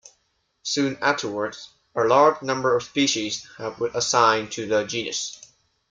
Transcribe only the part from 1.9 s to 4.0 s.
a large number of species was